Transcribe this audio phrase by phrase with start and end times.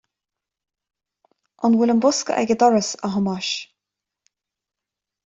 [1.67, 3.51] An bhfuil an bosca ag an doras, a Thomáis